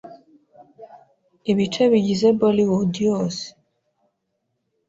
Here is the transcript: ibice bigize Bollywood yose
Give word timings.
ibice 1.51 1.83
bigize 1.91 2.27
Bollywood 2.39 2.93
yose 3.07 3.43